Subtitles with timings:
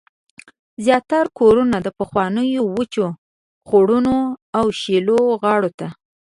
[0.85, 3.07] زیاتره کورونه د پخوانیو وچو
[3.67, 4.15] خوړونو
[4.57, 5.87] او شیلو غاړو ته